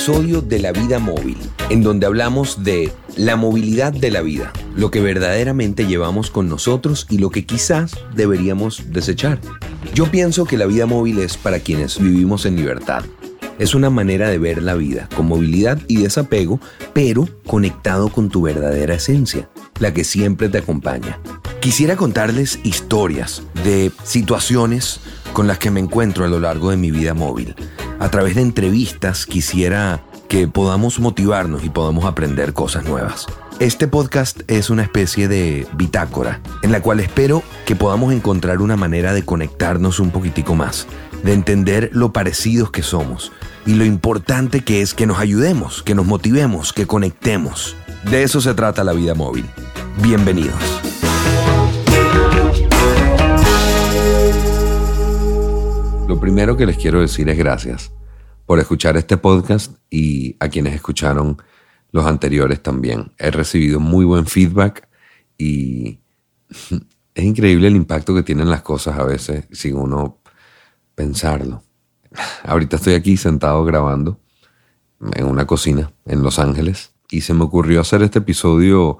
episodio 0.00 0.40
de 0.40 0.60
La 0.60 0.72
Vida 0.72 0.98
Móvil, 0.98 1.36
en 1.68 1.82
donde 1.82 2.06
hablamos 2.06 2.64
de 2.64 2.90
la 3.18 3.36
movilidad 3.36 3.92
de 3.92 4.10
la 4.10 4.22
vida, 4.22 4.50
lo 4.74 4.90
que 4.90 5.02
verdaderamente 5.02 5.86
llevamos 5.86 6.30
con 6.30 6.48
nosotros 6.48 7.06
y 7.10 7.18
lo 7.18 7.28
que 7.28 7.44
quizás 7.44 7.98
deberíamos 8.14 8.84
desechar. 8.86 9.38
Yo 9.94 10.10
pienso 10.10 10.46
que 10.46 10.56
la 10.56 10.64
vida 10.64 10.86
móvil 10.86 11.18
es 11.18 11.36
para 11.36 11.60
quienes 11.60 11.98
vivimos 11.98 12.46
en 12.46 12.56
libertad. 12.56 13.04
Es 13.58 13.74
una 13.74 13.90
manera 13.90 14.30
de 14.30 14.38
ver 14.38 14.62
la 14.62 14.72
vida, 14.72 15.06
con 15.14 15.26
movilidad 15.26 15.78
y 15.86 15.98
desapego, 15.98 16.60
pero 16.94 17.28
conectado 17.46 18.08
con 18.08 18.30
tu 18.30 18.40
verdadera 18.40 18.94
esencia, 18.94 19.50
la 19.80 19.92
que 19.92 20.04
siempre 20.04 20.48
te 20.48 20.56
acompaña. 20.56 21.20
Quisiera 21.60 21.96
contarles 21.96 22.58
historias 22.64 23.42
de 23.64 23.92
situaciones 24.04 25.00
con 25.34 25.46
las 25.46 25.58
que 25.58 25.70
me 25.70 25.80
encuentro 25.80 26.24
a 26.24 26.28
lo 26.28 26.40
largo 26.40 26.70
de 26.70 26.78
mi 26.78 26.90
vida 26.90 27.12
móvil 27.12 27.54
a 28.00 28.10
través 28.10 28.34
de 28.34 28.40
entrevistas 28.40 29.26
quisiera 29.26 30.02
que 30.28 30.48
podamos 30.48 30.98
motivarnos 30.98 31.62
y 31.64 31.70
podamos 31.70 32.06
aprender 32.06 32.54
cosas 32.54 32.84
nuevas. 32.84 33.26
Este 33.60 33.86
podcast 33.86 34.40
es 34.48 34.70
una 34.70 34.82
especie 34.82 35.28
de 35.28 35.66
bitácora 35.74 36.40
en 36.62 36.72
la 36.72 36.80
cual 36.80 36.98
espero 36.98 37.42
que 37.66 37.76
podamos 37.76 38.12
encontrar 38.14 38.62
una 38.62 38.76
manera 38.76 39.12
de 39.12 39.24
conectarnos 39.24 40.00
un 40.00 40.10
poquitico 40.10 40.54
más, 40.54 40.86
de 41.22 41.34
entender 41.34 41.90
lo 41.92 42.12
parecidos 42.12 42.70
que 42.70 42.82
somos 42.82 43.32
y 43.66 43.74
lo 43.74 43.84
importante 43.84 44.64
que 44.64 44.80
es 44.80 44.94
que 44.94 45.06
nos 45.06 45.18
ayudemos, 45.18 45.82
que 45.82 45.94
nos 45.94 46.06
motivemos, 46.06 46.72
que 46.72 46.86
conectemos. 46.86 47.76
De 48.10 48.22
eso 48.22 48.40
se 48.40 48.54
trata 48.54 48.82
la 48.82 48.94
vida 48.94 49.14
móvil. 49.14 49.44
Bienvenidos. 50.00 50.89
Lo 56.10 56.18
primero 56.18 56.56
que 56.56 56.66
les 56.66 56.76
quiero 56.76 57.00
decir 57.00 57.28
es 57.28 57.38
gracias 57.38 57.92
por 58.44 58.58
escuchar 58.58 58.96
este 58.96 59.16
podcast 59.16 59.76
y 59.90 60.34
a 60.40 60.48
quienes 60.48 60.74
escucharon 60.74 61.40
los 61.92 62.04
anteriores 62.04 62.60
también. 62.60 63.12
He 63.16 63.30
recibido 63.30 63.78
muy 63.78 64.04
buen 64.04 64.26
feedback 64.26 64.88
y 65.38 66.00
es 67.14 67.24
increíble 67.24 67.68
el 67.68 67.76
impacto 67.76 68.12
que 68.12 68.24
tienen 68.24 68.50
las 68.50 68.62
cosas 68.62 68.98
a 68.98 69.04
veces 69.04 69.44
sin 69.52 69.76
uno 69.76 70.18
pensarlo. 70.96 71.62
Ahorita 72.42 72.74
estoy 72.74 72.94
aquí 72.94 73.16
sentado 73.16 73.64
grabando 73.64 74.18
en 75.14 75.26
una 75.26 75.46
cocina 75.46 75.92
en 76.06 76.24
Los 76.24 76.40
Ángeles 76.40 76.92
y 77.08 77.20
se 77.20 77.34
me 77.34 77.44
ocurrió 77.44 77.82
hacer 77.82 78.02
este 78.02 78.18
episodio. 78.18 78.98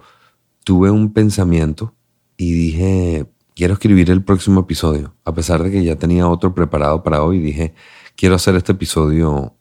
Tuve 0.62 0.92
un 0.92 1.12
pensamiento 1.12 1.92
y 2.36 2.52
dije, 2.52 3.26
quiero 3.60 3.74
escribir 3.74 4.10
el 4.10 4.24
próximo 4.24 4.60
episodio. 4.60 5.14
A 5.22 5.34
pesar 5.34 5.62
de 5.62 5.70
que 5.70 5.84
ya 5.84 5.96
tenía 5.96 6.26
otro 6.26 6.54
preparado 6.54 7.02
para 7.02 7.22
hoy, 7.22 7.40
dije, 7.40 7.74
quiero 8.16 8.34
hacer 8.34 8.56
este 8.56 8.72
episodio 8.72 9.54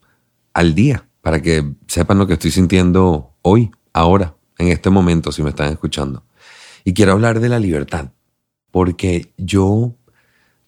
al 0.54 0.74
día 0.74 1.10
para 1.20 1.42
que 1.42 1.74
sepan 1.86 2.18
lo 2.18 2.26
que 2.26 2.36
estoy 2.36 2.52
sintiendo 2.52 3.34
hoy, 3.42 3.72
ahora, 3.92 4.38
en 4.58 4.70
este 4.70 4.90
momento, 4.90 5.34
si 5.34 5.44
me 5.44 5.50
están 5.50 5.70
escuchando. 5.74 6.24
Y 6.86 6.94
quiero 6.94 7.12
hablar 7.12 7.42
de 7.42 7.50
la 7.50 7.60
libertad, 7.60 8.14
porque 8.72 9.34
yo, 9.36 9.94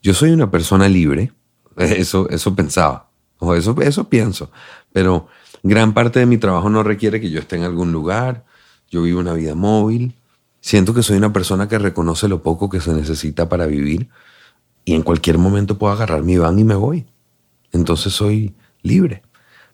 yo 0.02 0.14
soy 0.14 0.32
una 0.32 0.52
persona 0.52 0.90
libre, 0.90 1.32
eso, 1.78 2.30
eso 2.32 2.54
pensaba, 2.54 3.12
o 3.38 3.56
eso, 3.56 3.82
eso 3.82 4.10
pienso, 4.10 4.52
pero 4.92 5.30
gran 5.64 5.94
parte 5.94 6.20
de 6.20 6.26
mi 6.26 6.38
trabajo 6.38 6.70
no 6.70 6.84
requiere 6.84 7.22
que 7.22 7.30
yo 7.30 7.40
esté 7.40 7.56
en 7.56 7.64
algún 7.64 7.94
lugar, 7.94 8.44
yo 8.90 9.04
vivo 9.04 9.22
una 9.22 9.32
vida 9.32 9.56
móvil, 9.56 10.16
Siento 10.62 10.94
que 10.94 11.02
soy 11.02 11.18
una 11.18 11.34
persona 11.34 11.68
que 11.68 11.80
reconoce 11.80 12.28
lo 12.28 12.44
poco 12.44 12.70
que 12.70 12.80
se 12.80 12.94
necesita 12.94 13.50
para 13.50 13.66
vivir 13.66 14.10
y 14.86 14.94
en 14.94 15.02
cualquier 15.02 15.40
momento 15.40 15.78
puedo 15.78 15.92
agarrar 15.92 16.24
mi 16.24 16.38
van 16.38 16.60
y 16.60 16.64
me 16.64 16.76
voy. 16.76 17.08
Entonces 17.72 18.14
soy 18.14 18.56
libre. 18.84 19.24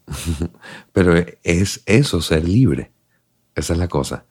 Pero 0.93 1.13
es 1.43 1.81
eso, 1.85 2.21
ser 2.21 2.47
libre. 2.47 2.91
Esa 3.53 3.73
es 3.73 3.79
la 3.79 3.89
cosa. 3.89 4.25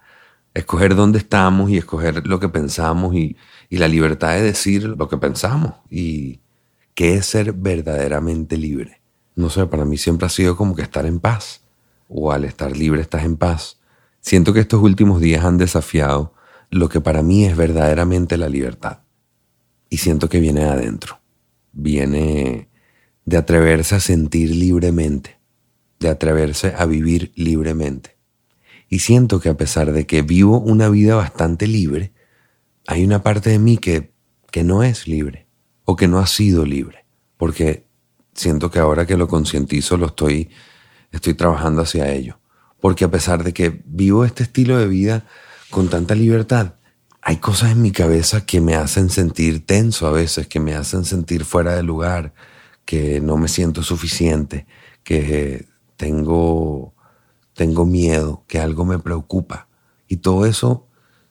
Escoger 0.55 0.95
dónde 0.95 1.19
estamos 1.19 1.71
y 1.71 1.77
escoger 1.77 2.27
lo 2.27 2.41
que 2.41 2.49
pensamos 2.49 3.15
y, 3.15 3.37
la 3.69 3.89
libertad 3.89 4.33
de 4.33 4.43
decir 4.43 4.85
lo 4.85 5.09
que 5.09 5.19
pensamos 5.19 5.75
y 5.91 6.41
qué 6.95 7.17
es 7.17 7.27
ser 7.27 7.53
verdaderamente 7.53 8.57
libre. 8.57 9.03
No 9.35 9.51
sé, 9.51 9.67
para 9.67 9.85
mí 9.85 9.99
siempre 9.99 10.27
ha 10.27 10.31
sido 10.31 10.57
como 10.57 10.75
que 10.75 10.83
estar 10.83 11.05
en 11.05 11.21
paz. 11.21 11.61
O 12.09 12.33
al 12.33 12.45
estar 12.45 12.75
libre 12.75 13.03
estás 13.03 13.25
en 13.25 13.37
paz. 13.37 13.79
Siento 14.21 14.55
que 14.55 14.61
estos 14.61 14.81
últimos 14.81 15.21
días 15.21 15.45
han 15.45 15.59
desafiado 15.59 16.33
lo 16.71 16.89
que 16.89 17.01
para 17.01 17.23
mí 17.23 17.45
es 17.45 17.57
verdaderamente 17.57 18.37
la 18.37 18.49
libertad. 18.49 19.01
Y 19.89 19.99
siento 19.99 20.29
que 20.29 20.41
viene 20.41 20.61
de 20.61 20.71
adentro. 20.71 21.21
Viene 21.73 22.69
de 23.25 23.37
atreverse 23.37 23.97
a 23.97 24.01
sentir 24.01 24.55
libremente, 24.55 25.39
de 26.01 26.09
atreverse 26.09 26.75
a 26.77 26.87
vivir 26.87 27.33
libremente. 27.35 28.17
Y 28.89 29.01
siento 29.01 29.41
que 29.41 29.49
a 29.49 29.57
pesar 29.57 29.93
de 29.93 30.07
que 30.07 30.23
vivo 30.23 30.61
una 30.61 30.89
vida 30.89 31.17
bastante 31.17 31.67
libre, 31.67 32.13
hay 32.87 33.05
una 33.05 33.23
parte 33.23 33.51
de 33.51 33.59
mí 33.59 33.79
que, 33.79 34.13
que 34.51 34.63
no 34.63 34.83
es 34.83 35.09
libre 35.09 35.47
o 35.85 35.97
que 35.97 36.09
no 36.09 36.19
ha 36.19 36.27
sido 36.27 36.65
libre, 36.65 37.05
porque 37.37 37.87
siento 38.33 38.71
que 38.71 38.79
ahora 38.79 39.07
que 39.07 39.17
lo 39.17 39.27
concientizo 39.29 39.97
lo 39.97 40.07
estoy, 40.07 40.51
estoy 41.11 41.35
trabajando 41.35 41.83
hacia 41.83 42.13
ello. 42.13 42.39
Porque 42.81 43.05
a 43.05 43.11
pesar 43.11 43.43
de 43.43 43.53
que 43.53 43.83
vivo 43.87 44.25
este 44.25 44.45
estilo 44.45 44.79
de 44.79 44.87
vida 44.87 45.27
con 45.71 45.89
tanta 45.89 46.15
libertad, 46.15 46.75
hay 47.23 47.39
cosas 47.39 47.73
en 47.73 47.83
mi 47.83 47.91
cabeza 47.91 48.47
que 48.47 48.61
me 48.61 48.77
hacen 48.77 49.11
sentir 49.11 49.67
tenso 49.67 50.07
a 50.07 50.13
veces, 50.13 50.47
que 50.47 50.61
me 50.61 50.75
hacen 50.75 51.05
sentir 51.05 51.45
fuera 51.45 51.75
de 51.75 51.83
lugar, 51.83 52.35
que 52.85 53.21
no 53.21 53.37
me 53.37 53.49
siento 53.49 53.83
suficiente, 53.83 54.67
que 55.03 55.67
tengo, 55.97 56.95
tengo 57.53 57.85
miedo, 57.85 58.45
que 58.47 58.61
algo 58.61 58.85
me 58.85 59.01
preocupa. 59.01 59.67
Y 60.07 60.19
todo 60.19 60.47
eso 60.47 60.87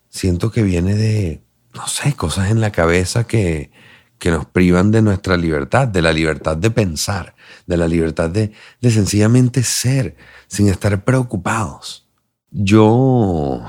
siento 0.09 0.51
que 0.51 0.63
viene 0.63 0.95
de, 0.95 1.43
no 1.73 1.87
sé, 1.87 2.13
cosas 2.13 2.51
en 2.51 2.59
la 2.59 2.71
cabeza 2.71 3.25
que, 3.25 3.71
que 4.19 4.31
nos 4.31 4.45
privan 4.45 4.91
de 4.91 5.01
nuestra 5.01 5.37
libertad, 5.37 5.87
de 5.87 6.01
la 6.01 6.11
libertad 6.11 6.57
de 6.57 6.71
pensar, 6.71 7.35
de 7.67 7.77
la 7.77 7.87
libertad 7.87 8.29
de, 8.29 8.51
de 8.81 8.91
sencillamente 8.91 9.63
ser 9.63 10.17
sin 10.47 10.67
estar 10.67 11.05
preocupados. 11.05 12.09
Yo 12.51 13.61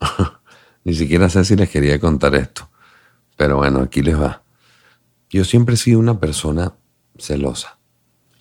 Ni 0.84 0.94
siquiera 0.94 1.28
sé 1.28 1.44
si 1.44 1.56
les 1.56 1.70
quería 1.70 1.98
contar 2.00 2.34
esto. 2.34 2.68
Pero 3.36 3.56
bueno, 3.58 3.80
aquí 3.80 4.02
les 4.02 4.20
va. 4.20 4.42
Yo 5.30 5.44
siempre 5.44 5.74
he 5.74 5.78
sido 5.78 5.98
una 5.98 6.18
persona 6.18 6.74
celosa. 7.18 7.78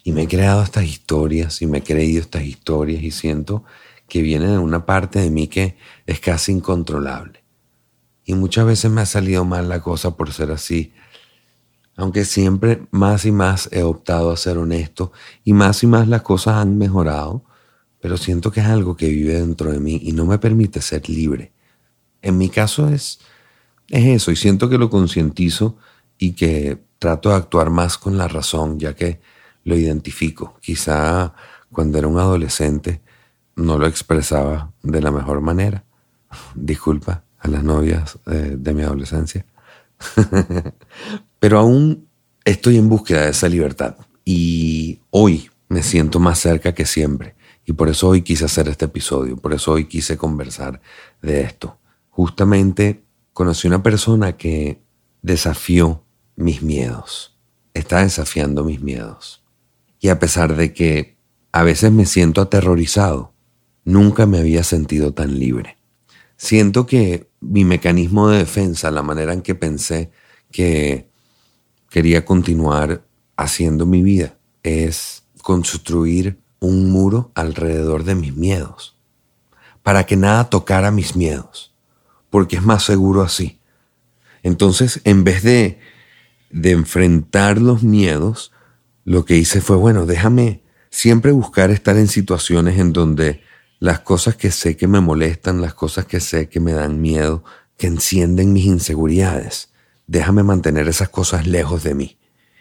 Y 0.04 0.12
me 0.12 0.24
he 0.24 0.28
creado 0.28 0.64
estas 0.64 0.86
historias 0.86 1.62
y 1.62 1.68
me 1.68 1.80
he 1.80 1.84
creído 1.84 2.22
estas 2.22 2.44
historias 2.44 3.04
y 3.04 3.12
siento 3.12 3.64
que 4.08 4.22
vienen 4.22 4.52
de 4.52 4.58
una 4.58 4.86
parte 4.86 5.20
de 5.20 5.30
mí 5.30 5.48
que 5.48 5.78
es 6.06 6.20
casi 6.20 6.52
incontrolable. 6.52 7.44
Y 8.26 8.34
muchas 8.34 8.66
veces 8.66 8.90
me 8.92 9.02
ha 9.02 9.06
salido 9.06 9.46
mal 9.46 9.70
la 9.70 9.82
cosa 9.82 10.16
por 10.16 10.32
ser 10.34 10.52
así. 10.52 10.94
Aunque 11.96 12.26
siempre 12.26 12.88
más 12.92 13.26
y 13.26 13.32
más 13.32 13.70
he 13.72 13.84
optado 13.84 14.32
a 14.32 14.38
ser 14.38 14.58
honesto 14.58 15.12
y 15.44 15.54
más 15.54 15.84
y 15.84 15.88
más 15.88 16.08
las 16.08 16.22
cosas 16.22 16.56
han 16.56 16.78
mejorado, 16.78 17.44
pero 18.00 18.18
siento 18.18 18.52
que 18.52 18.62
es 18.62 18.66
algo 18.66 18.96
que 18.96 19.10
vive 19.10 19.34
dentro 19.34 19.72
de 19.72 19.80
mí 19.80 20.00
y 20.04 20.12
no 20.14 20.26
me 20.26 20.40
permite 20.40 20.82
ser 20.82 21.10
libre. 21.10 21.52
En 22.22 22.38
mi 22.38 22.50
caso 22.50 22.90
es, 22.90 23.20
es 23.90 24.06
eso 24.06 24.32
y 24.32 24.36
siento 24.36 24.70
que 24.70 24.78
lo 24.78 24.90
concientizo 24.90 25.78
y 26.18 26.34
que 26.34 26.82
trato 27.00 27.30
de 27.30 27.36
actuar 27.36 27.70
más 27.70 27.98
con 27.98 28.18
la 28.18 28.28
razón 28.28 28.80
ya 28.80 28.96
que 28.96 29.20
lo 29.64 29.76
identifico. 29.76 30.58
Quizá 30.62 31.34
cuando 31.72 31.98
era 31.98 32.08
un 32.08 32.20
adolescente 32.20 33.02
no 33.56 33.78
lo 33.78 33.88
expresaba 33.88 34.72
de 34.84 35.02
la 35.02 35.12
mejor 35.12 35.42
manera. 35.42 35.84
Disculpa 36.56 37.24
a 37.40 37.48
las 37.48 37.64
novias 37.64 38.18
eh, 38.28 38.56
de 38.58 38.74
mi 38.74 38.84
adolescencia. 38.84 39.46
Pero 41.40 41.60
aún 41.60 42.08
estoy 42.46 42.78
en 42.78 42.90
búsqueda 42.90 43.26
de 43.26 43.32
esa 43.32 43.50
libertad 43.50 43.96
y 44.26 45.00
hoy 45.10 45.50
me 45.68 45.84
siento 45.84 46.20
más 46.20 46.40
cerca 46.40 46.74
que 46.74 46.86
siempre. 46.86 47.36
Y 47.70 47.74
por 47.74 47.88
eso 47.88 48.08
hoy 48.08 48.24
quise 48.24 48.46
hacer 48.46 48.68
este 48.68 48.86
episodio, 48.86 49.38
por 49.38 49.54
eso 49.54 49.74
hoy 49.74 49.86
quise 49.86 50.18
conversar 50.18 50.82
de 51.22 51.42
esto. 51.42 51.78
Justamente 52.10 53.04
conocí 53.32 53.68
una 53.68 53.84
persona 53.84 54.38
que 54.38 54.82
desafió 55.22 56.04
mis 56.36 56.64
miedos, 56.64 57.38
está 57.76 58.02
desafiando 58.02 58.64
mis 58.64 58.82
miedos. 58.82 59.44
Y 60.00 60.10
a 60.10 60.18
pesar 60.18 60.56
de 60.56 60.74
que 60.74 61.20
a 61.52 61.62
veces 61.62 61.92
me 61.92 62.08
siento 62.08 62.42
aterrorizado, 62.42 63.34
nunca 63.84 64.26
me 64.26 64.40
había 64.40 64.64
sentido 64.64 65.14
tan 65.14 65.38
libre. 65.38 65.78
Siento 66.38 66.88
que 66.88 67.30
mi 67.40 67.66
mecanismo 67.66 68.30
de 68.30 68.40
defensa, 68.40 68.90
la 68.90 69.04
manera 69.04 69.32
en 69.32 69.44
que 69.44 69.54
pensé 69.54 70.10
que 70.52 71.08
quería 71.92 72.26
continuar 72.26 73.06
haciendo 73.38 73.86
mi 73.86 74.02
vida, 74.02 74.40
es 74.64 75.22
construir 75.44 76.40
un 76.60 76.92
muro 76.92 77.32
alrededor 77.36 78.04
de 78.04 78.16
mis 78.16 78.36
miedos, 78.36 78.98
para 79.84 80.06
que 80.06 80.18
nada 80.18 80.50
tocara 80.50 80.92
mis 80.92 81.16
miedos, 81.16 81.74
porque 82.30 82.58
es 82.58 82.64
más 82.64 82.84
seguro 82.84 83.22
así. 83.22 83.60
Entonces, 84.44 85.02
en 85.04 85.24
vez 85.24 85.44
de, 85.44 85.80
de 86.50 86.72
enfrentar 86.72 87.62
los 87.62 87.84
miedos, 87.84 88.52
lo 89.06 89.26
que 89.26 89.38
hice 89.38 89.62
fue, 89.62 89.78
bueno, 89.78 90.06
déjame, 90.06 90.62
siempre 90.90 91.32
buscar 91.32 91.72
estar 91.72 91.98
en 91.98 92.08
situaciones 92.08 92.80
en 92.80 92.94
donde 92.94 93.42
las 93.80 94.02
cosas 94.02 94.36
que 94.36 94.52
sé 94.52 94.76
que 94.76 94.88
me 94.88 95.00
molestan, 95.00 95.62
las 95.62 95.74
cosas 95.74 96.06
que 96.06 96.20
sé 96.20 96.50
que 96.50 96.60
me 96.60 96.74
dan 96.74 97.02
miedo, 97.02 97.44
que 97.78 97.88
encienden 97.88 98.52
mis 98.52 98.66
inseguridades, 98.66 99.70
déjame 100.06 100.44
mantener 100.44 100.88
esas 100.88 101.10
cosas 101.10 101.48
lejos 101.48 101.84
de 101.84 101.96
mí. 101.96 102.18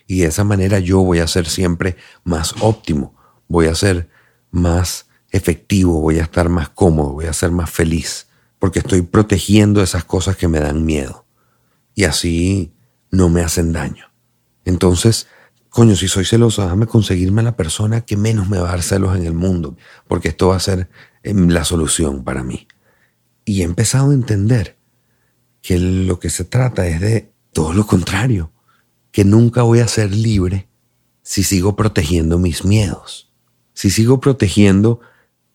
Y 0.06 0.20
de 0.20 0.26
esa 0.26 0.44
manera 0.44 0.78
yo 0.78 1.00
voy 1.00 1.18
a 1.18 1.26
ser 1.26 1.46
siempre 1.46 1.96
más 2.24 2.54
óptimo, 2.60 3.14
voy 3.48 3.66
a 3.66 3.74
ser 3.74 4.08
más 4.50 5.06
efectivo, 5.30 6.00
voy 6.00 6.18
a 6.18 6.22
estar 6.22 6.48
más 6.48 6.68
cómodo, 6.68 7.14
voy 7.14 7.26
a 7.26 7.32
ser 7.32 7.50
más 7.50 7.70
feliz, 7.70 8.28
porque 8.58 8.78
estoy 8.78 9.02
protegiendo 9.02 9.82
esas 9.82 10.04
cosas 10.04 10.36
que 10.36 10.48
me 10.48 10.60
dan 10.60 10.84
miedo. 10.84 11.26
Y 11.94 12.04
así 12.04 12.72
no 13.10 13.28
me 13.28 13.42
hacen 13.42 13.72
daño. 13.72 14.06
Entonces, 14.64 15.26
coño, 15.68 15.96
si 15.96 16.08
soy 16.08 16.24
celoso, 16.24 16.62
déjame 16.62 16.86
conseguirme 16.86 17.42
la 17.42 17.56
persona 17.56 18.02
que 18.02 18.16
menos 18.16 18.48
me 18.48 18.58
va 18.58 18.68
a 18.68 18.72
dar 18.72 18.82
celos 18.82 19.16
en 19.16 19.26
el 19.26 19.34
mundo, 19.34 19.76
porque 20.06 20.28
esto 20.28 20.48
va 20.48 20.56
a 20.56 20.60
ser 20.60 20.88
em, 21.22 21.48
la 21.48 21.64
solución 21.64 22.24
para 22.24 22.42
mí. 22.42 22.68
Y 23.44 23.62
he 23.62 23.64
empezado 23.64 24.10
a 24.10 24.14
entender 24.14 24.78
que 25.62 25.78
lo 25.78 26.20
que 26.20 26.30
se 26.30 26.44
trata 26.44 26.86
es 26.86 27.00
de 27.00 27.32
todo 27.52 27.72
lo 27.72 27.86
contrario, 27.86 28.52
que 29.10 29.24
nunca 29.24 29.62
voy 29.62 29.80
a 29.80 29.88
ser 29.88 30.14
libre 30.14 30.68
si 31.22 31.42
sigo 31.42 31.76
protegiendo 31.76 32.38
mis 32.38 32.64
miedos, 32.64 33.27
si 33.78 33.90
sigo 33.90 34.19
protegiendo 34.19 34.98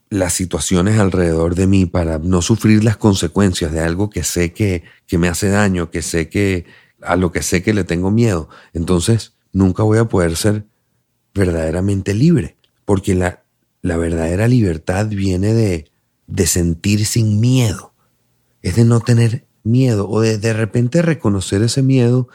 las 0.09 0.31
situaciones 0.31 0.97
alrededor 0.97 1.55
de 1.55 1.67
mí 1.67 1.85
para 1.85 2.19
no 2.19 2.41
sufrir 2.41 2.81
las 2.81 2.95
consecuencias 2.95 3.73
de 3.73 3.81
algo 3.81 4.09
que 4.09 4.23
sé 4.23 4.53
que, 4.53 4.83
que 5.07 5.17
me 5.17 5.27
hace 5.27 5.49
daño, 5.49 5.91
que 5.91 6.01
sé 6.01 6.29
que 6.29 6.63
a 7.01 7.17
lo 7.17 7.33
que 7.33 7.43
sé 7.43 7.63
que 7.63 7.73
le 7.73 7.83
tengo 7.83 8.11
miedo. 8.11 8.47
Entonces, 8.71 9.33
nunca 9.51 9.83
voy 9.83 9.97
a 9.97 10.05
poder 10.05 10.37
ser 10.37 10.63
verdaderamente 11.33 12.13
libre, 12.13 12.55
porque 12.85 13.13
la, 13.13 13.43
la 13.81 13.97
verdadera 13.97 14.47
libertad 14.47 15.07
viene 15.07 15.53
de, 15.53 15.91
de 16.25 16.47
sentir 16.47 17.05
sin 17.05 17.41
miedo, 17.41 17.91
es 18.61 18.77
de 18.77 18.85
no 18.85 19.01
tener 19.01 19.47
miedo 19.63 20.09
o 20.09 20.21
de 20.21 20.37
de 20.37 20.53
repente 20.53 21.01
reconocer 21.01 21.61
ese 21.61 21.81
miedo 21.81 22.29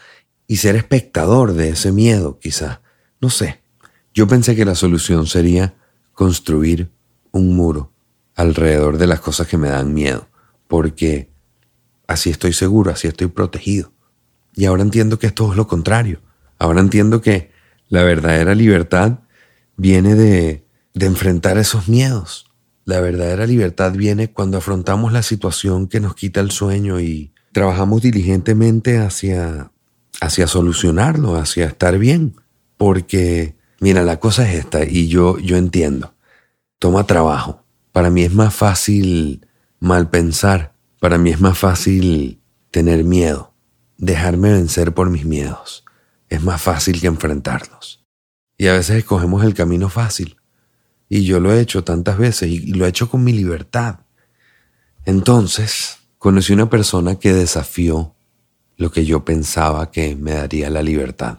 y 0.47 0.59
ser 0.59 0.77
espectador 0.77 1.55
de 1.55 1.71
ese 1.71 1.93
miedo, 1.93 2.39
quizá. 2.39 2.83
No 3.23 3.31
sé. 3.31 3.63
Yo 4.13 4.27
pensé 4.27 4.55
que 4.55 4.67
la 4.67 4.75
solución 4.75 5.27
sería 5.27 5.78
construir 6.19 6.91
un 7.31 7.55
muro 7.55 7.93
alrededor 8.35 8.99
de 8.99 9.07
las 9.07 9.21
cosas 9.21 9.47
que 9.47 9.57
me 9.57 9.69
dan 9.69 9.95
miedo, 9.95 10.27
porque 10.67 11.31
así 12.09 12.29
estoy 12.29 12.53
seguro, 12.53 12.91
así 12.91 13.07
estoy 13.07 13.29
protegido. 13.29 13.93
Y 14.57 14.65
ahora 14.65 14.83
entiendo 14.83 15.21
que 15.21 15.29
esto 15.29 15.49
es 15.53 15.57
lo 15.57 15.69
contrario. 15.69 16.21
Ahora 16.59 16.81
entiendo 16.81 17.21
que 17.21 17.53
la 17.89 18.03
verdadera 18.03 18.57
libertad 18.57 19.21
viene 19.77 20.17
de, 20.17 20.67
de 20.93 21.07
enfrentar 21.07 21.57
esos 21.57 21.87
miedos. 21.87 22.51
La 22.85 23.01
verdadera 23.01 23.47
libertad 23.47 23.93
viene 23.93 24.33
cuando 24.33 24.59
afrontamos 24.59 25.13
la 25.13 25.23
situación 25.23 25.87
que 25.87 26.01
nos 26.01 26.17
quita 26.17 26.41
el 26.41 26.51
sueño 26.51 26.99
y 26.99 27.33
trabajamos 27.53 28.03
diligentemente 28.03 28.99
hacia, 28.99 29.71
hacia 30.21 30.49
solucionarlo, 30.49 31.37
hacia 31.37 31.67
estar 31.67 31.97
bien. 31.97 32.35
Porque, 32.77 33.55
mira, 33.81 34.03
la 34.03 34.19
cosa 34.21 34.49
es 34.49 34.59
esta 34.59 34.85
y 34.85 35.09
yo, 35.09 35.39
yo 35.39 35.57
entiendo. 35.57 36.15
Toma 36.79 37.05
trabajo. 37.05 37.65
Para 37.93 38.11
mí 38.11 38.23
es 38.23 38.33
más 38.33 38.55
fácil 38.55 39.47
mal 39.81 40.11
pensar. 40.11 40.75
Para 41.01 41.19
mí 41.19 41.31
es 41.31 41.41
más 41.41 41.59
fácil 41.59 42.41
tener 42.71 43.05
miedo, 43.05 43.55
dejarme 43.97 44.53
vencer 44.53 44.95
por 44.95 45.11
mis 45.11 45.25
miedos 45.25 45.85
es 46.29 46.43
más 46.43 46.61
fácil 46.61 47.01
que 47.01 47.07
enfrentarlos. 47.07 48.05
Y 48.57 48.67
a 48.67 48.73
veces 48.75 48.97
escogemos 48.97 49.45
el 49.45 49.55
camino 49.55 49.89
fácil. 49.89 50.37
Y 51.09 51.25
yo 51.25 51.41
lo 51.41 51.53
he 51.53 51.61
hecho 51.61 51.85
tantas 51.85 52.19
veces 52.19 52.51
y 52.51 52.73
lo 52.73 52.85
he 52.85 52.89
hecho 52.89 53.09
con 53.09 53.25
mi 53.25 53.33
libertad. 53.33 54.01
Entonces, 55.05 55.99
conocí 56.19 56.53
una 56.53 56.69
persona 56.69 57.19
que 57.19 57.33
desafió 57.33 58.15
lo 58.77 58.91
que 58.91 59.05
yo 59.07 59.25
pensaba 59.25 59.91
que 59.91 60.17
me 60.17 60.33
daría 60.33 60.71
la 60.71 60.83
libertad. 60.83 61.39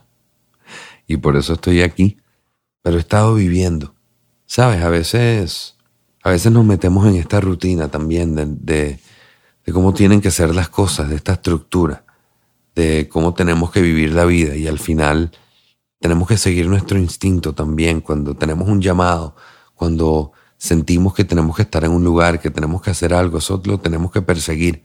Y 1.07 1.17
por 1.17 1.37
eso 1.37 1.53
estoy 1.53 1.81
aquí. 1.81 2.17
Pero 2.81 2.97
he 2.97 2.99
estado 2.99 3.35
viviendo. 3.35 3.95
Sabes, 4.45 4.81
a 4.81 4.89
veces, 4.89 5.75
a 6.23 6.31
veces 6.31 6.51
nos 6.51 6.65
metemos 6.65 7.07
en 7.07 7.15
esta 7.15 7.39
rutina 7.39 7.89
también 7.89 8.35
de, 8.35 8.45
de, 8.45 8.99
de 9.65 9.73
cómo 9.73 9.93
tienen 9.93 10.21
que 10.21 10.31
ser 10.31 10.55
las 10.55 10.69
cosas, 10.69 11.09
de 11.09 11.15
esta 11.15 11.33
estructura 11.33 12.03
de 12.79 13.09
cómo 13.09 13.33
tenemos 13.33 13.71
que 13.71 13.81
vivir 13.81 14.13
la 14.13 14.25
vida 14.25 14.55
y 14.55 14.67
al 14.67 14.79
final 14.79 15.31
tenemos 15.99 16.27
que 16.27 16.37
seguir 16.37 16.67
nuestro 16.67 16.97
instinto 16.97 17.53
también 17.53 17.99
cuando 17.99 18.35
tenemos 18.35 18.69
un 18.69 18.81
llamado, 18.81 19.35
cuando 19.75 20.31
sentimos 20.57 21.13
que 21.13 21.25
tenemos 21.25 21.55
que 21.55 21.63
estar 21.63 21.83
en 21.83 21.91
un 21.91 22.03
lugar, 22.03 22.39
que 22.39 22.49
tenemos 22.49 22.81
que 22.81 22.91
hacer 22.91 23.13
algo, 23.13 23.39
eso 23.39 23.61
lo 23.65 23.79
tenemos 23.79 24.11
que 24.11 24.21
perseguir. 24.21 24.83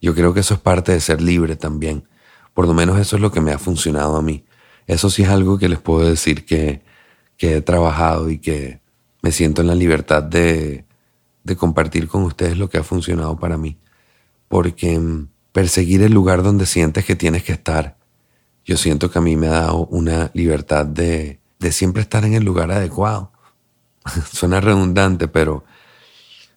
Yo 0.00 0.14
creo 0.14 0.32
que 0.32 0.40
eso 0.40 0.54
es 0.54 0.60
parte 0.60 0.92
de 0.92 1.00
ser 1.00 1.20
libre 1.20 1.56
también. 1.56 2.08
Por 2.54 2.66
lo 2.66 2.74
menos 2.74 2.98
eso 2.98 3.16
es 3.16 3.22
lo 3.22 3.30
que 3.30 3.40
me 3.40 3.52
ha 3.52 3.58
funcionado 3.58 4.16
a 4.16 4.22
mí. 4.22 4.44
Eso 4.86 5.10
sí 5.10 5.22
es 5.22 5.28
algo 5.28 5.58
que 5.58 5.68
les 5.68 5.80
puedo 5.80 6.06
decir 6.08 6.44
que, 6.44 6.82
que 7.36 7.56
he 7.56 7.60
trabajado 7.60 8.30
y 8.30 8.38
que 8.38 8.80
me 9.22 9.32
siento 9.32 9.62
en 9.62 9.68
la 9.68 9.74
libertad 9.74 10.22
de, 10.22 10.84
de 11.44 11.56
compartir 11.56 12.08
con 12.08 12.22
ustedes 12.22 12.56
lo 12.58 12.68
que 12.68 12.78
ha 12.78 12.84
funcionado 12.84 13.38
para 13.38 13.56
mí. 13.56 13.78
Porque 14.48 14.98
mm, 14.98 15.28
perseguir 15.52 16.02
el 16.02 16.12
lugar 16.12 16.42
donde 16.42 16.66
sientes 16.66 17.04
que 17.04 17.16
tienes 17.16 17.44
que 17.44 17.52
estar. 17.52 17.96
Yo 18.64 18.76
siento 18.76 19.10
que 19.10 19.18
a 19.18 19.22
mí 19.22 19.36
me 19.36 19.48
ha 19.48 19.52
dado 19.52 19.86
una 19.86 20.30
libertad 20.34 20.86
de, 20.86 21.38
de 21.58 21.72
siempre 21.72 22.02
estar 22.02 22.24
en 22.24 22.34
el 22.34 22.44
lugar 22.44 22.70
adecuado. 22.70 23.32
Suena 24.32 24.60
redundante, 24.60 25.28
pero, 25.28 25.64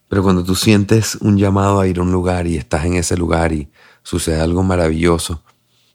pero 0.08 0.22
cuando 0.22 0.44
tú 0.44 0.54
sientes 0.54 1.16
un 1.16 1.38
llamado 1.38 1.80
a 1.80 1.86
ir 1.86 1.98
a 1.98 2.02
un 2.02 2.12
lugar 2.12 2.46
y 2.46 2.56
estás 2.56 2.84
en 2.84 2.94
ese 2.94 3.16
lugar 3.16 3.52
y 3.52 3.68
sucede 4.02 4.40
algo 4.40 4.62
maravilloso, 4.62 5.42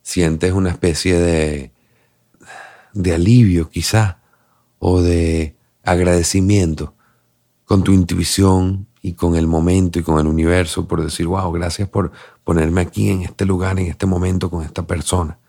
sientes 0.02 0.54
una 0.54 0.70
especie 0.70 1.18
de, 1.20 1.72
de 2.94 3.14
alivio 3.14 3.70
quizá 3.70 4.23
o 4.86 5.02
de 5.02 5.56
agradecimiento 5.82 6.94
con 7.64 7.86
tu 7.86 7.94
intuición 7.94 8.86
y 9.02 9.14
con 9.14 9.38
el 9.38 9.48
momento 9.48 9.98
y 9.98 10.04
con 10.04 10.20
el 10.20 10.28
universo 10.28 10.90
por 10.90 11.02
decir, 11.02 11.26
wow, 11.26 11.50
gracias 11.54 11.88
por 11.88 12.12
ponerme 12.44 12.82
aquí 12.82 13.10
en 13.10 13.22
este 13.22 13.46
lugar, 13.46 13.80
en 13.80 13.88
este 13.88 14.06
momento 14.06 14.50
con 14.50 14.62
esta 14.62 14.86
persona. 14.86 15.40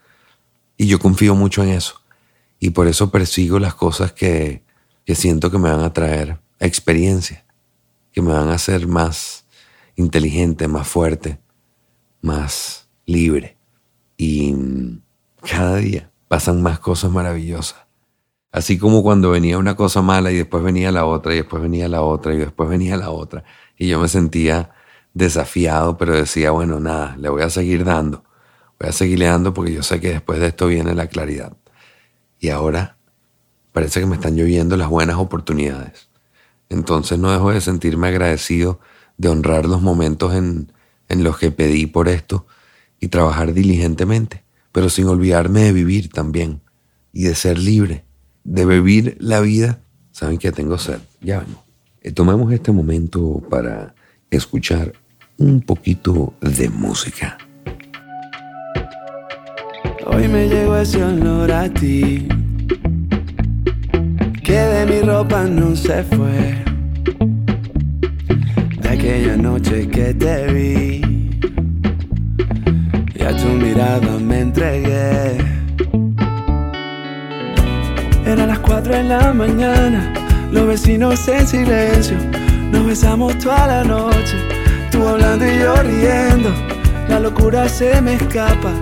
Y 0.76 0.86
yo 0.86 1.00
confío 1.00 1.34
mucho 1.34 1.64
en 1.64 1.70
eso. 1.70 2.00
Y 2.60 2.70
por 2.70 2.86
eso 2.86 3.10
persigo 3.10 3.58
las 3.58 3.74
cosas 3.74 4.12
que, 4.12 4.62
que 5.04 5.16
siento 5.16 5.50
que 5.50 5.58
me 5.58 5.68
van 5.68 5.80
a 5.80 5.92
traer 5.92 6.38
experiencia, 6.60 7.44
que 8.12 8.22
me 8.22 8.32
van 8.32 8.50
a 8.50 8.54
hacer 8.54 8.86
más 8.86 9.46
inteligente, 9.96 10.68
más 10.68 10.86
fuerte, 10.86 11.40
más 12.22 12.88
libre. 13.04 13.56
Y 14.16 14.54
cada 15.40 15.74
día 15.78 16.12
pasan 16.28 16.62
más 16.62 16.78
cosas 16.78 17.10
maravillosas. 17.10 17.84
Así 18.54 18.78
como 18.78 19.02
cuando 19.02 19.30
venía 19.32 19.58
una 19.58 19.74
cosa 19.74 20.00
mala 20.00 20.30
y 20.30 20.36
después 20.36 20.62
venía 20.62 20.92
la 20.92 21.06
otra 21.06 21.34
y 21.34 21.38
después 21.38 21.60
venía 21.60 21.88
la 21.88 22.02
otra 22.02 22.34
y 22.34 22.36
después 22.36 22.70
venía 22.70 22.96
la 22.96 23.10
otra. 23.10 23.42
Y 23.76 23.88
yo 23.88 23.98
me 23.98 24.06
sentía 24.06 24.70
desafiado, 25.12 25.98
pero 25.98 26.14
decía, 26.14 26.52
bueno, 26.52 26.78
nada, 26.78 27.16
le 27.16 27.30
voy 27.30 27.42
a 27.42 27.50
seguir 27.50 27.84
dando. 27.84 28.22
Voy 28.78 28.90
a 28.90 28.92
seguirle 28.92 29.26
dando 29.26 29.52
porque 29.52 29.72
yo 29.72 29.82
sé 29.82 30.00
que 30.00 30.10
después 30.10 30.38
de 30.38 30.46
esto 30.46 30.68
viene 30.68 30.94
la 30.94 31.08
claridad. 31.08 31.56
Y 32.38 32.50
ahora 32.50 32.96
parece 33.72 33.98
que 33.98 34.06
me 34.06 34.14
están 34.14 34.36
lloviendo 34.36 34.76
las 34.76 34.88
buenas 34.88 35.16
oportunidades. 35.16 36.08
Entonces 36.68 37.18
no 37.18 37.32
dejo 37.32 37.50
de 37.50 37.60
sentirme 37.60 38.06
agradecido 38.06 38.78
de 39.16 39.30
honrar 39.30 39.66
los 39.66 39.82
momentos 39.82 40.32
en, 40.32 40.72
en 41.08 41.24
los 41.24 41.38
que 41.38 41.50
pedí 41.50 41.86
por 41.86 42.06
esto 42.06 42.46
y 43.00 43.08
trabajar 43.08 43.52
diligentemente, 43.52 44.44
pero 44.70 44.90
sin 44.90 45.08
olvidarme 45.08 45.64
de 45.64 45.72
vivir 45.72 46.08
también 46.10 46.60
y 47.12 47.24
de 47.24 47.34
ser 47.34 47.58
libre 47.58 48.04
de 48.44 48.66
vivir 48.66 49.16
la 49.18 49.40
vida, 49.40 49.80
saben 50.12 50.38
que 50.38 50.52
tengo 50.52 50.78
sed. 50.78 50.98
Ya 51.20 51.40
vengo. 51.40 51.64
Eh, 52.02 52.12
tomamos 52.12 52.52
este 52.52 52.70
momento 52.70 53.42
para 53.50 53.94
escuchar 54.30 54.92
un 55.38 55.62
poquito 55.62 56.34
de 56.40 56.68
música. 56.68 57.38
Hoy 60.06 60.28
me 60.28 60.48
llegó 60.48 60.76
ese 60.76 61.02
olor 61.02 61.50
a 61.50 61.68
ti, 61.72 62.28
que 64.44 64.52
de 64.52 64.86
mi 64.86 65.00
ropa 65.00 65.44
no 65.44 65.74
se 65.74 66.04
fue. 66.04 66.62
De 68.82 68.88
aquella 68.88 69.36
noche 69.36 69.88
que 69.88 70.12
te 70.12 70.52
vi, 70.52 71.00
y 73.14 73.22
a 73.22 73.34
tu 73.34 73.48
mirada 73.48 74.18
me 74.18 74.40
entregué. 74.40 75.63
Eran 78.26 78.48
las 78.48 78.58
4 78.60 78.94
de 78.94 79.04
la 79.04 79.34
mañana, 79.34 80.12
los 80.50 80.66
vecinos 80.66 81.28
en 81.28 81.46
silencio. 81.46 82.16
Nos 82.70 82.86
besamos 82.86 83.38
toda 83.38 83.66
la 83.66 83.84
noche, 83.84 84.36
tú 84.90 85.06
hablando 85.06 85.46
y 85.46 85.58
yo 85.58 85.74
riendo. 85.76 86.50
La 87.08 87.20
locura 87.20 87.68
se 87.68 88.00
me 88.00 88.14
escapa, 88.14 88.72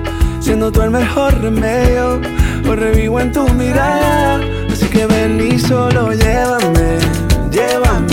siendo 0.40 0.70
tú 0.70 0.82
el 0.82 0.90
mejor 0.90 1.40
remedio. 1.40 2.20
Hoy 2.68 2.76
revivo 2.76 3.20
en 3.20 3.32
tu 3.32 3.48
mirada, 3.50 4.40
así 4.70 4.86
que 4.86 5.06
ven 5.06 5.40
y 5.40 5.58
solo 5.58 6.12
llévame, 6.12 6.98
llévame. 7.50 8.11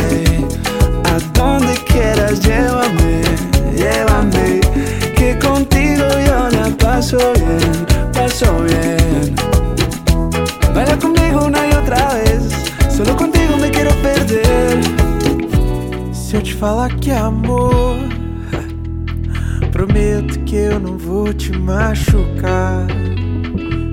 Eu 20.79 20.83
não 20.83 20.97
vou 20.97 21.33
te 21.33 21.51
machucar. 21.51 22.87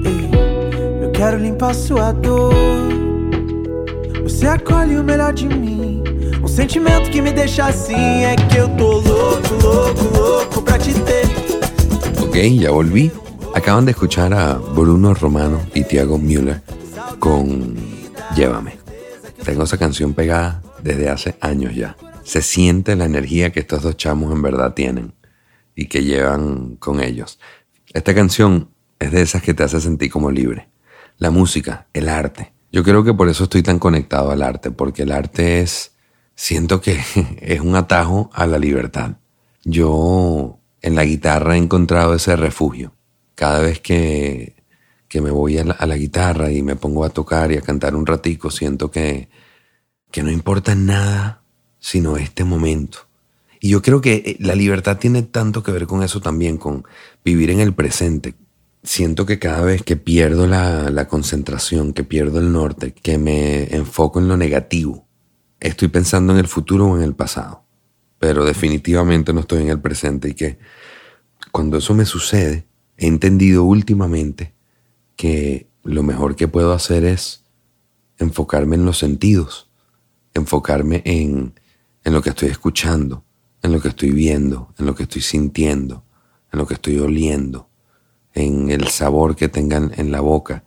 Ei, 0.05 1.03
eu 1.03 1.11
quero 1.11 1.39
limpar 1.39 1.75
sua 1.75 2.13
dor. 2.13 2.55
Você 4.23 4.47
acolhe 4.47 4.97
o 4.97 5.03
melhor 5.03 5.33
de 5.33 5.49
mim. 5.49 6.03
Um 6.43 6.49
sentimento 6.49 7.11
que 7.11 7.21
me 7.21 7.33
deixa 7.33 7.67
assim 7.67 8.25
é 8.25 8.37
que 8.37 8.57
eu 8.57 8.69
tô 8.77 9.01
louco, 9.01 9.55
louco, 9.63 10.19
louco 10.19 10.63
pra 10.63 10.79
te 10.79 10.95
ter. 10.95 11.27
Ok, 12.23 12.59
ya 12.59 12.71
volví. 12.71 13.11
Acaban 13.55 13.87
de 13.87 13.93
escuchar 13.93 14.33
a 14.35 14.55
Bruno 14.55 15.15
Romano 15.15 15.61
y 15.75 15.83
Tiago 15.83 16.19
Müller 16.19 16.61
con 17.19 17.75
Llévame. 18.37 18.79
Tengo 19.45 19.65
esa 19.65 19.79
canción 19.79 20.13
pegada 20.13 20.63
desde 20.83 21.09
hace 21.09 21.37
años 21.41 21.75
ya. 21.75 21.97
Se 22.23 22.43
siente 22.43 22.95
la 22.97 23.07
energía 23.07 23.51
que 23.51 23.61
estos 23.61 23.83
dos 23.83 23.97
chamos 23.97 24.33
en 24.33 24.43
verdad 24.43 24.75
tienen 24.75 25.16
y 25.77 25.87
que 25.87 26.03
llevan 26.03 26.75
con 26.77 27.01
ellos. 27.01 27.39
Esta 27.93 28.15
canción 28.15 28.71
es 28.99 29.13
de 29.13 29.21
esas 29.21 29.43
que 29.43 29.55
te 29.55 29.63
hace 29.63 29.81
sentir 29.81 30.11
como 30.11 30.33
libre. 30.33 30.69
La 31.19 31.31
música, 31.31 31.87
el 31.93 32.09
arte. 32.09 32.53
Yo 32.73 32.83
creo 32.83 33.05
que 33.05 33.15
por 33.15 33.29
eso 33.29 33.45
estoy 33.45 33.63
tan 33.63 33.79
conectado 33.79 34.33
al 34.33 34.43
arte, 34.43 34.71
porque 34.71 35.03
el 35.03 35.13
arte 35.13 35.61
es, 35.61 35.93
siento 36.35 36.81
que 36.81 36.99
es 37.41 37.61
un 37.61 37.77
atajo 37.77 38.31
a 38.33 38.47
la 38.47 38.59
libertad. 38.59 39.13
Yo 39.63 40.59
en 40.83 40.95
la 40.95 41.05
guitarra 41.05 41.55
he 41.55 41.59
encontrado 41.59 42.15
ese 42.15 42.35
refugio. 42.37 42.95
Cada 43.35 43.61
vez 43.61 43.81
que, 43.81 44.57
que 45.09 45.21
me 45.21 45.31
voy 45.31 45.59
a 45.59 45.65
la, 45.65 45.75
a 45.75 45.87
la 45.87 45.97
guitarra 45.97 46.51
y 46.51 46.63
me 46.63 46.77
pongo 46.77 47.05
a 47.05 47.11
tocar 47.11 47.53
y 47.53 47.57
a 47.57 47.61
cantar 47.61 47.95
un 47.95 48.07
ratico, 48.07 48.51
siento 48.51 48.91
que, 48.91 49.29
que 50.11 50.23
no 50.23 50.31
importa 50.31 50.75
nada 50.75 51.43
sino 51.79 52.17
este 52.17 52.45
momento. 52.45 53.07
Y 53.67 53.71
yo 53.71 53.83
creo 53.83 54.01
que 54.01 54.15
eh, 54.15 54.37
la 54.39 54.55
libertad 54.55 54.97
tiene 54.97 55.25
tanto 55.25 55.65
que 55.65 55.73
ver 55.73 55.89
con 55.89 56.05
eso 56.05 56.21
también, 56.21 56.57
con 56.57 56.85
vivir 57.25 57.51
en 57.51 57.59
el 57.59 57.75
presente. 57.75 58.37
Siento 58.85 59.27
que 59.27 59.41
cada 59.41 59.63
vez 59.63 59.83
que 59.83 59.97
pierdo 59.97 60.47
la, 60.47 60.89
la 60.89 61.09
concentración, 61.09 61.93
que 61.93 62.05
pierdo 62.05 62.39
el 62.39 62.53
norte, 62.53 62.93
que 62.93 63.19
me 63.19 63.65
enfoco 63.75 64.21
en 64.21 64.29
lo 64.29 64.37
negativo, 64.37 65.09
estoy 65.59 65.89
pensando 65.89 66.33
en 66.33 66.39
el 66.39 66.47
futuro 66.47 66.87
o 66.87 66.97
en 66.97 67.03
el 67.03 67.17
pasado. 67.17 67.65
Pero 68.21 68.45
definitivamente 68.45 69.33
no 69.33 69.41
estoy 69.41 69.63
en 69.63 69.71
el 69.71 69.81
presente 69.81 70.29
y 70.29 70.35
que 70.35 70.61
cuando 71.51 71.79
eso 71.79 71.93
me 71.93 72.05
sucede, 72.05 72.69
he 72.97 73.09
entendido 73.09 73.65
últimamente 73.65 74.55
que 75.17 75.67
lo 75.83 76.05
mejor 76.05 76.37
que 76.37 76.47
puedo 76.47 76.73
hacer 76.73 77.05
es 77.05 77.43
enfocarme 78.19 78.77
en 78.77 78.85
los 78.85 78.99
sentidos, 78.99 79.69
enfocarme 80.35 81.03
en, 81.05 81.59
en 82.05 82.13
lo 82.13 82.23
que 82.23 82.31
estoy 82.31 82.49
escuchando, 82.51 83.26
en 83.67 83.73
lo 83.73 83.81
que 83.81 83.89
estoy 83.89 84.13
viendo, 84.13 84.73
en 84.79 84.87
lo 84.87 84.95
que 84.95 85.03
estoy 85.03 85.23
sintiendo, 85.23 86.05
en 86.53 86.59
lo 86.59 86.67
que 86.67 86.75
estoy 86.75 86.99
oliendo, 86.99 87.69
en 88.33 88.71
el 88.71 88.89
sabor 88.89 89.37
que 89.37 89.49
tengan 89.49 89.93
en 89.97 90.13
la 90.13 90.21
boca, 90.21 90.65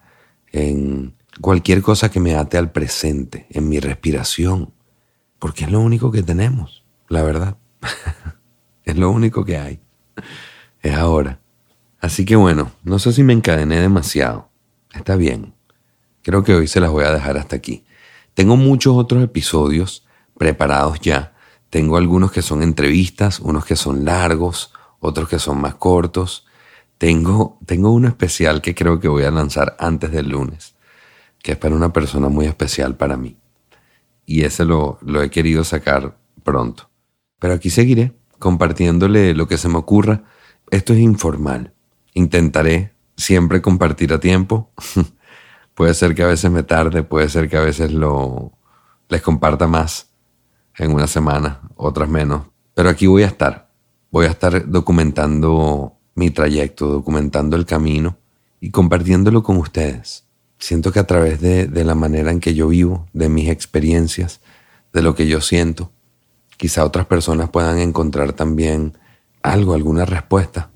en 0.51 1.15
cualquier 1.41 1.81
cosa 1.81 2.11
que 2.11 2.19
me 2.19 2.35
ate 2.35 2.57
al 2.57 2.71
presente, 2.71 3.47
en 3.51 3.69
mi 3.69 3.79
respiración, 3.79 4.73
porque 5.39 5.63
es 5.63 5.71
lo 5.71 5.79
único 5.79 6.11
que 6.11 6.23
tenemos, 6.23 6.83
la 7.07 7.23
verdad. 7.23 7.57
es 8.83 8.97
lo 8.97 9.09
único 9.09 9.45
que 9.45 9.57
hay. 9.57 9.79
Es 10.81 10.95
ahora. 10.95 11.39
Así 12.01 12.25
que 12.25 12.35
bueno, 12.35 12.71
no 12.83 12.99
sé 12.99 13.13
si 13.13 13.23
me 13.23 13.33
encadené 13.33 13.79
demasiado. 13.79 14.49
Está 14.93 15.15
bien. 15.15 15.53
Creo 16.21 16.43
que 16.43 16.53
hoy 16.53 16.67
se 16.67 16.81
las 16.81 16.91
voy 16.91 17.05
a 17.05 17.13
dejar 17.13 17.37
hasta 17.37 17.55
aquí. 17.55 17.85
Tengo 18.33 18.57
muchos 18.57 18.95
otros 18.97 19.23
episodios 19.23 20.05
preparados 20.37 20.99
ya. 20.99 21.33
Tengo 21.69 21.97
algunos 21.97 22.31
que 22.31 22.41
son 22.41 22.63
entrevistas, 22.63 23.39
unos 23.39 23.65
que 23.65 23.75
son 23.75 24.05
largos, 24.05 24.73
otros 24.99 25.29
que 25.29 25.39
son 25.39 25.61
más 25.61 25.75
cortos. 25.75 26.45
Tengo, 26.97 27.59
tengo 27.65 27.91
uno 27.91 28.07
especial 28.07 28.61
que 28.61 28.75
creo 28.75 28.99
que 28.99 29.07
voy 29.07 29.23
a 29.23 29.31
lanzar 29.31 29.75
antes 29.79 30.11
del 30.11 30.29
lunes, 30.29 30.75
que 31.41 31.53
es 31.53 31.57
para 31.57 31.75
una 31.75 31.93
persona 31.93 32.27
muy 32.29 32.45
especial 32.45 32.95
para 32.95 33.17
mí. 33.17 33.37
Y 34.25 34.43
ese 34.43 34.65
lo, 34.65 34.99
lo 35.01 35.21
he 35.21 35.29
querido 35.29 35.63
sacar 35.63 36.17
pronto. 36.43 36.89
Pero 37.39 37.53
aquí 37.53 37.69
seguiré 37.69 38.13
compartiéndole 38.39 39.33
lo 39.33 39.47
que 39.47 39.57
se 39.57 39.69
me 39.69 39.77
ocurra. 39.77 40.23
Esto 40.71 40.93
es 40.93 40.99
informal. 40.99 41.73
Intentaré 42.13 42.93
siempre 43.15 43.61
compartir 43.61 44.13
a 44.13 44.19
tiempo. 44.19 44.71
puede 45.75 45.93
ser 45.93 46.15
que 46.15 46.23
a 46.23 46.27
veces 46.27 46.49
me 46.51 46.63
tarde, 46.63 47.03
puede 47.03 47.29
ser 47.29 47.49
que 47.49 47.57
a 47.57 47.61
veces 47.61 47.91
lo 47.91 48.53
les 49.09 49.21
comparta 49.21 49.67
más 49.67 50.08
en 50.79 50.93
una 50.93 51.07
semana, 51.07 51.61
otras 51.75 52.09
menos. 52.09 52.47
Pero 52.73 52.89
aquí 52.89 53.07
voy 53.07 53.23
a 53.23 53.27
estar. 53.27 53.69
Voy 54.11 54.25
a 54.25 54.29
estar 54.29 54.69
documentando 54.69 55.93
mi 56.15 56.31
trayecto, 56.31 56.87
documentando 56.87 57.55
el 57.55 57.65
camino 57.65 58.17
y 58.59 58.71
compartiéndolo 58.71 59.43
con 59.43 59.57
ustedes. 59.57 60.25
Siento 60.57 60.91
que 60.91 60.99
a 60.99 61.07
través 61.07 61.39
de, 61.39 61.67
de 61.67 61.83
la 61.83 61.95
manera 61.95 62.31
en 62.31 62.39
que 62.39 62.55
yo 62.55 62.69
vivo, 62.69 63.07
de 63.13 63.29
mis 63.29 63.49
experiencias, 63.49 64.41
de 64.91 65.01
lo 65.01 65.15
que 65.15 65.27
yo 65.27 65.41
siento, 65.41 65.91
quizá 66.57 66.83
otras 66.83 67.05
personas 67.05 67.49
puedan 67.49 67.79
encontrar 67.79 68.33
también 68.33 68.97
algo, 69.41 69.73
alguna 69.73 70.05
respuesta, 70.05 70.69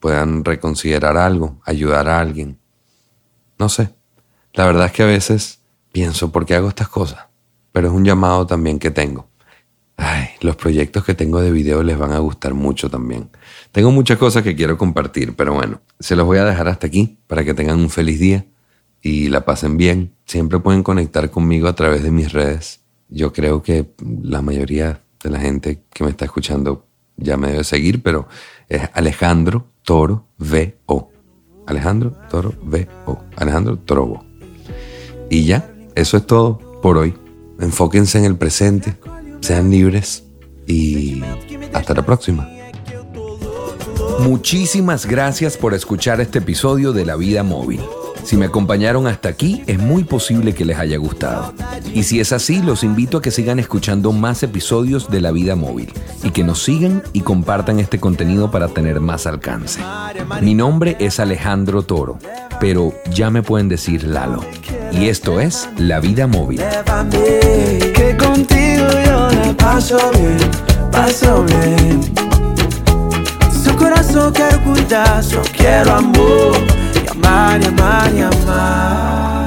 puedan 0.00 0.44
reconsiderar 0.44 1.16
algo, 1.16 1.60
ayudar 1.64 2.08
a 2.08 2.18
alguien. 2.18 2.58
No 3.58 3.68
sé. 3.68 3.90
La 4.54 4.66
verdad 4.66 4.86
es 4.86 4.92
que 4.92 5.02
a 5.02 5.06
veces 5.06 5.60
pienso, 5.92 6.32
¿por 6.32 6.46
qué 6.46 6.54
hago 6.54 6.68
estas 6.68 6.88
cosas? 6.88 7.26
Pero 7.72 7.88
es 7.88 7.94
un 7.94 8.04
llamado 8.04 8.46
también 8.46 8.78
que 8.78 8.90
tengo. 8.90 9.28
Ay, 10.02 10.28
los 10.40 10.56
proyectos 10.56 11.04
que 11.04 11.14
tengo 11.14 11.42
de 11.42 11.52
video 11.52 11.82
les 11.82 11.98
van 11.98 12.12
a 12.12 12.18
gustar 12.20 12.54
mucho 12.54 12.88
también. 12.88 13.28
Tengo 13.70 13.90
muchas 13.90 14.16
cosas 14.16 14.42
que 14.42 14.56
quiero 14.56 14.78
compartir, 14.78 15.36
pero 15.36 15.52
bueno, 15.52 15.82
se 15.98 16.16
los 16.16 16.24
voy 16.24 16.38
a 16.38 16.44
dejar 16.46 16.68
hasta 16.68 16.86
aquí 16.86 17.18
para 17.26 17.44
que 17.44 17.52
tengan 17.52 17.78
un 17.78 17.90
feliz 17.90 18.18
día 18.18 18.46
y 19.02 19.28
la 19.28 19.44
pasen 19.44 19.76
bien. 19.76 20.14
Siempre 20.24 20.58
pueden 20.58 20.82
conectar 20.82 21.30
conmigo 21.30 21.68
a 21.68 21.74
través 21.74 22.02
de 22.02 22.10
mis 22.10 22.32
redes. 22.32 22.80
Yo 23.10 23.34
creo 23.34 23.62
que 23.62 23.90
la 24.22 24.40
mayoría 24.40 25.02
de 25.22 25.28
la 25.28 25.38
gente 25.38 25.82
que 25.92 26.02
me 26.02 26.10
está 26.10 26.24
escuchando 26.24 26.86
ya 27.18 27.36
me 27.36 27.50
debe 27.50 27.64
seguir, 27.64 28.02
pero 28.02 28.26
es 28.70 28.88
Alejandro 28.94 29.66
Toro 29.84 30.28
VO. 30.38 31.10
Alejandro 31.66 32.16
Toro 32.30 32.54
VO. 32.62 33.22
Alejandro 33.36 33.76
Torobo. 33.76 34.24
Y 35.28 35.44
ya, 35.44 35.70
eso 35.94 36.16
es 36.16 36.26
todo 36.26 36.80
por 36.80 36.96
hoy. 36.96 37.14
Enfóquense 37.60 38.16
en 38.16 38.24
el 38.24 38.36
presente, 38.36 38.96
sean 39.40 39.70
libres 39.70 40.24
y 40.66 41.22
hasta 41.72 41.94
la 41.94 42.04
próxima. 42.04 42.48
Muchísimas 44.20 45.06
gracias 45.06 45.56
por 45.56 45.74
escuchar 45.74 46.20
este 46.20 46.38
episodio 46.40 46.92
de 46.92 47.06
La 47.06 47.16
Vida 47.16 47.42
Móvil. 47.42 47.80
Si 48.22 48.36
me 48.36 48.46
acompañaron 48.46 49.06
hasta 49.06 49.30
aquí, 49.30 49.62
es 49.66 49.78
muy 49.78 50.04
posible 50.04 50.54
que 50.54 50.64
les 50.64 50.78
haya 50.78 50.98
gustado. 50.98 51.54
Y 51.94 52.02
si 52.02 52.20
es 52.20 52.32
así, 52.32 52.60
los 52.60 52.84
invito 52.84 53.18
a 53.18 53.22
que 53.22 53.30
sigan 53.30 53.58
escuchando 53.58 54.12
más 54.12 54.42
episodios 54.42 55.10
de 55.10 55.20
La 55.20 55.32
Vida 55.32 55.56
Móvil 55.56 55.92
y 56.22 56.30
que 56.30 56.44
nos 56.44 56.62
sigan 56.62 57.02
y 57.12 57.22
compartan 57.22 57.80
este 57.80 57.98
contenido 57.98 58.50
para 58.50 58.68
tener 58.68 59.00
más 59.00 59.26
alcance. 59.26 59.80
Mi 60.42 60.54
nombre 60.54 60.96
es 61.00 61.18
Alejandro 61.18 61.82
Toro, 61.82 62.18
pero 62.60 62.92
ya 63.10 63.30
me 63.30 63.42
pueden 63.42 63.68
decir 63.68 64.04
Lalo. 64.04 64.44
Y 64.92 65.08
esto 65.08 65.40
es 65.40 65.68
La 65.78 65.98
Vida 66.00 66.26
Móvil. 66.26 66.60
Que 67.94 68.16
contigo 68.18 68.86
yo 69.06 69.29
la 69.60 69.66
paso 69.66 70.10
bien, 70.12 70.50
paso 70.90 71.44
bien. 71.44 72.00
su 73.62 73.74
corazón 73.76 74.32
quiero 74.32 74.62
cuidar, 74.64 75.22
só 75.22 75.40
quiero 75.56 75.94
amor. 75.94 76.56
Y 76.94 77.10
amar, 77.10 77.60
y 77.62 77.66
amar, 77.66 78.12
y 78.14 78.20
amar. 78.20 79.39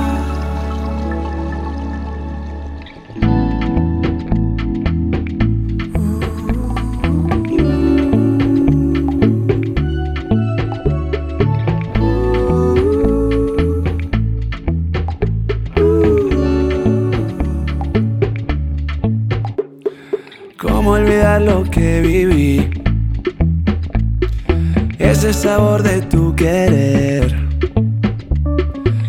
Sabor 25.43 25.81
de 25.83 25.99
tu 26.03 26.33
querer. 26.35 27.35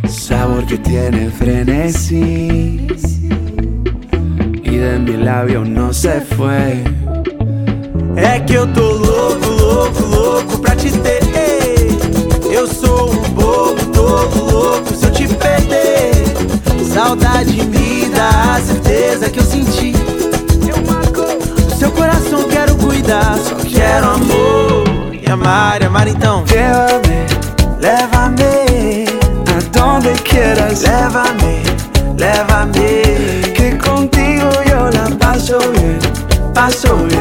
Sabor 0.09 0.67
que 0.67 0.77
tiene 0.79 1.31
frenesí 1.31 2.89
e 4.65 4.71
de 4.71 4.99
mi 4.99 5.17
labio 5.17 5.65
não 5.65 5.93
se 5.93 6.21
foi. 6.35 6.83
É 8.17 8.41
que 8.41 8.55
eu 8.55 8.67
tô 8.73 8.83
louco, 8.83 9.49
louco, 9.49 10.03
louco 10.03 10.59
pra 10.59 10.75
te 10.75 10.91
ter. 10.91 11.23
Eu 12.51 12.67
sou 12.67 13.13
um 13.13 13.23
bobo, 13.31 13.85
todo 13.93 14.45
louco 14.51 14.93
se 14.93 15.07
eu 15.07 15.13
te 15.13 15.29
perder. 15.29 16.15
Saudade 16.93 17.63
me 17.65 18.09
dá 18.09 18.57
a 18.57 18.61
certeza 18.61 19.31
que 19.31 19.39
eu 19.39 19.45
senti. 19.45 19.93
O 21.69 21.77
seu 21.77 21.93
coração 21.93 22.43
quero 22.49 22.75
cuidar, 22.75 23.39
só 23.39 23.55
quero 23.55 24.07
amor. 24.11 24.85
E 25.27 25.31
amar, 25.31 25.84
paso 36.55 37.14